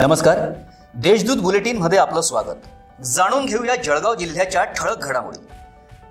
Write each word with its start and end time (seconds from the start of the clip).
नमस्कार. 0.00 0.38
देशदूत 0.94 1.36
बुलेटिनमध्ये 1.36 1.98
आपलं 1.98 2.20
स्वागत. 2.20 2.66
जाणून 3.04 3.46
घेऊया 3.46 3.74
जळगाव 3.76 4.14
जिल्ह्याच्या 4.14 4.64
ठळक 4.64 4.98
घडामोडी. 4.98 5.38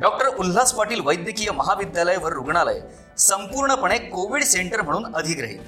डॉक्टर 0.00 0.26
उल्हास 0.38 0.72
पाटील 0.72 1.00
वैद्यकीय 1.04 1.50
महाविद्यालय 1.50 2.16
व 2.16 2.28
रुग्णालय 2.28 2.80
संपूर्णपणे 3.18 3.98
कोविड 3.98 4.42
सेंटर 4.42 4.82
म्हणून 4.82 5.16
अधिग्रहित. 5.16 5.58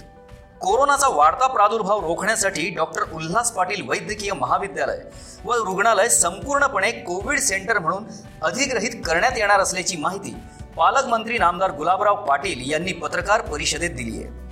कोरोनाचा 0.61 1.09
वाढता 1.09 1.47
प्रादुर्भाव 1.47 2.01
रोखण्यासाठी 2.01 2.69
डॉक्टर 2.77 3.03
उल्हास 3.13 3.53
पाटील 3.53 3.89
वैद्यकीय 3.89 4.33
महाविद्यालय 4.33 5.01
व 5.45 5.55
रुग्णालय 5.55 6.09
संपूर्णपणे 6.09 6.91
कोविड 6.91 7.39
सेंटर 7.39 7.79
म्हणून 7.79 8.05
अधिग्रहित 8.43 9.01
करण्यात 9.07 9.39
येणार 9.39 9.61
असल्याची 9.61 9.97
माहिती 9.97 10.37
पालकमंत्री 10.77 11.39
नामदार 11.39 11.71
गुलाबराव 11.71 12.25
पाटील 12.25 12.71
यांनी 12.73 12.93
पत्रकार 12.93 13.41
परिषदेत 13.41 13.91
दिली 13.91 14.23
आहे. 14.23 14.44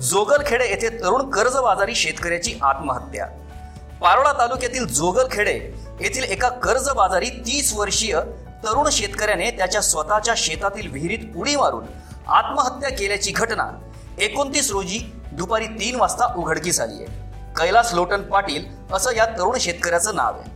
जोगलखेडे 0.00 0.64
येथे 0.64 0.88
तरुण 0.88 1.30
कर्जबाजारी 1.30 1.94
शेतकऱ्याची 1.94 2.58
आत्महत्या. 2.62 3.26
पारोळा 4.00 4.32
तालुक्यातील 4.32 4.86
जोगलखेडे 4.86 5.54
येथील 6.00 6.24
एका 6.24 6.48
कर्जबाजारी 6.48 7.30
तीस 7.30 7.72
वर्षीय 7.74 8.20
तरुण 8.64 8.88
शेतकऱ्याने 8.92 9.50
त्याच्या 9.50 9.80
स्वतःच्या 9.80 10.34
शेतातील 10.36 10.92
विहिरीत 10.92 11.36
उडी 11.36 11.56
मारून 11.56 11.84
आत्महत्या 12.28 12.90
केल्याची 12.90 13.32
घटना 13.32 13.70
एकोणतीस 14.18 14.70
रोजी 14.70 15.12
दुपारी 15.32 15.66
तीन 15.66 16.00
वाजता 16.00 16.34
उघडकीस 16.36 16.80
आली 16.80 17.04
आहे. 17.04 17.06
कैलास 17.56 17.94
लोटन 17.94 18.22
पाटील 18.22 18.64
असं 18.92 19.14
या 19.14 19.26
तरुण 19.26 19.58
शेतकऱ्याचं 19.58 20.14
नाव 20.14 20.34
आहे. 20.34 20.50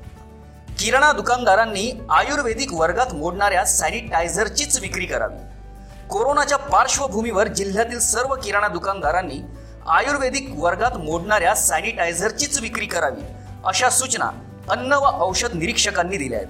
किराणा 0.78 1.12
दुकानदारांनी 1.12 2.00
आयुर्वेदिक 2.10 2.72
वर्गात 2.72 3.14
मोडणाऱ्या 3.14 3.64
सॅनिटायझरचीच 3.64 4.80
विक्री 4.80 5.06
करावी. 5.06 5.49
कोरोनाच्या 6.10 6.58
पार्श्वभूमीवर 6.58 7.48
जिल्ह्यातील 7.48 7.98
सर्व 7.98 8.34
किराणा 8.34 8.68
दुकानदारांनी 8.68 9.40
आयुर्वेदिक 9.88 10.48
वर्गात 10.58 10.96
मोडणाऱ्या 10.96 11.54
सॅनिटायझरचीच 11.54 12.60
विक्री 12.60 12.86
करावी 12.86 13.22
अशा 13.64 13.90
सूचना 13.90 14.30
अन्न 14.70 14.92
व 14.92 15.28
औषध 15.28 15.54
निरीक्षकांनी 15.54 16.16
दिल्या 16.16 16.38
आहेत. 16.38 16.48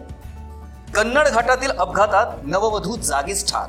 कन्नड 0.95 1.29
घाटातील 1.29 1.71
अपघातात 1.71 2.27
नववधू 2.43 2.97
जागीच 2.97 3.51
ठार. 3.53 3.69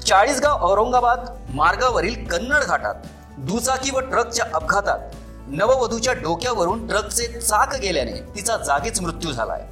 चाळीसगाव 0.00 0.70
औरंगाबाद 0.70 1.26
मार्गावरील 1.48 2.26
कन्नड 2.28 2.64
घाटात 2.64 2.94
दुचाकी 3.38 3.90
व 3.90 4.00
ट्रकच्या 4.00 4.46
अपघातात 4.54 4.98
नववधूच्या 5.46 6.12
डोक्यावरून 6.12 6.86
ट्रकचे 6.88 7.40
चाक 7.40 7.74
गेल्याने 7.74 8.20
तिचा 8.36 8.56
जागीच 8.56 9.00
मृत्यू 9.00 9.32
झालाय. 9.32 9.66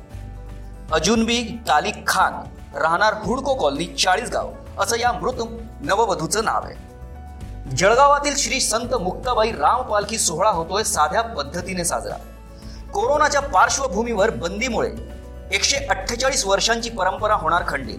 अजुनबी 0.93 1.43
तालिक 1.69 2.07
खान. 2.07 2.33
राहणार 2.77 3.15
हुडको 3.25 3.55
कॉलनी 3.55 3.87
चाळीसगाव 3.87 4.51
असं 4.79 4.99
या 4.99 5.13
मृत 5.13 5.43
नववधूचं 5.81 6.45
नाव 6.45 6.65
आहे. 6.65 6.75
जळगावातील 7.77 8.37
श्री 8.37 8.61
संत 8.61 8.95
मुक्ताबाई 8.95 9.53
राम 9.53 9.83
पालखी 9.83 10.19
सोहळा 10.19 10.51
होतोय 10.51 10.83
साध्या 10.83 11.23
पद्धतीने 11.23 11.85
साजरा. 11.85 12.15
कोरोनाच्या 12.95 13.41
पार्श्वभूमीवर 13.41 14.31
बंदीमुळे 14.31 14.91
एकशे 15.53 15.77
अठ्ठेचाळीस 15.77 16.47
वर्षांची 16.47 16.91
परंपरा 16.91 17.35
होणार 17.35 17.63
खंडित. 17.69 17.99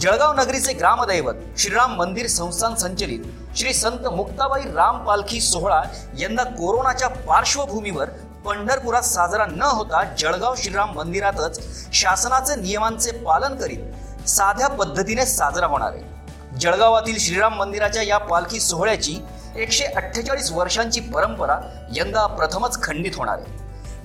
जळगाव 0.00 0.32
नगरीचे 0.32 0.72
ग्रामदैवत 0.72 1.34
श्रीराम 1.58 1.96
मंदिर 1.96 2.26
संस्थान 2.26 2.74
संचलित 2.74 3.20
श्री 3.56 3.72
संत 3.74 4.08
मुक्ताबाई 4.08 4.62
राम 4.62 5.04
पालखी 5.04 5.40
सोहळा 5.40 5.82
यंदा 6.18 6.42
कोरोनाच्या 6.42 7.08
पार्श्वभूमीवर 7.08 8.08
पंढरपुरात 8.46 9.02
साजरा 9.02 9.46
न 9.46 9.62
होता 9.62 10.02
जळगाव 10.18 10.54
श्रीराम 10.54 10.92
मंदिरातच 10.94 11.60
शासनाचे 11.92 12.60
नियमांचे 12.60 13.10
पालन 13.10 13.56
करीत 13.56 14.28
साध्या 14.28 14.68
पद्धतीने 14.68 15.26
साजरा 15.26 15.66
होणार 15.66 15.92
आहे. 15.92 16.58
जळगावातील 16.58 17.18
श्रीराम 17.18 17.56
मंदिराच्या 17.56 18.02
या 18.02 18.18
पालखी 18.18 18.60
सोहळ्याची 18.60 19.18
एकशे 19.56 19.84
अठ्ठेचाळीस 19.84 20.52
वर्षांची 20.52 21.00
परंपरा 21.00 21.58
यंदा 21.96 22.26
प्रथमच 22.26 22.82
खंडित 22.82 23.12
होणार 23.16 23.38
आहे. 23.38 23.58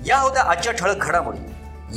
या 0.06 0.18
होत्या 0.18 0.42
आजच्या 0.42 0.72
ठळक 0.72 0.96
घडामोडी. 0.96 1.38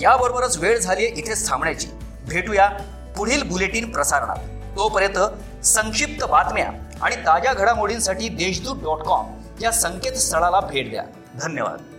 याबरोबरच 0.02 0.58
वेळ 0.58 0.80
झाली 0.80 1.06
आहे 1.06 1.16
इथेच 1.16 1.50
थांबण्याची. 1.50 1.88
भेटूया 2.28 2.70
पुढील 3.18 3.44
बुलेटिन 3.44 3.92
प्रसारणात. 3.92 4.38
तोपर्यंत 4.78 5.20
संक्षिप्त 5.66 6.26
बातम्या 6.26 6.70
आणि 7.02 7.16
ताज्या 7.16 7.54
घडामोडींसाठी 7.54 8.30
देशदूत 8.30 8.78
डॉट 8.84 9.00
कॉम 9.00 9.26
या 9.62 9.72
संकेतस्थळाला 9.72 10.60
भेट 10.60 10.90
द्या. 10.90 11.04
धन्यवाद. 11.42 11.97